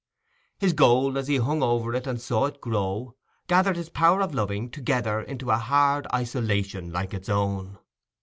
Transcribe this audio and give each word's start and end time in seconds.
His 0.57 0.73
gold, 0.73 1.15
as 1.15 1.27
he 1.27 1.35
hung 1.37 1.61
over 1.61 1.93
it 1.93 2.07
and 2.07 2.19
saw 2.19 2.47
it 2.47 2.59
grow, 2.59 3.13
gathered 3.45 3.75
his 3.75 3.89
power 3.89 4.21
of 4.23 4.33
loving 4.33 4.71
together 4.71 5.21
into 5.21 5.51
a 5.51 5.57
hard 5.57 6.07
isolation 6.11 6.91
like 6.91 7.13
its 7.13 7.29
own. 7.29 7.77